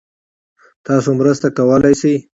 تاسو 0.85 1.09
مرسته 1.19 1.47
کولای 1.57 1.95
شئ؟ 2.01 2.15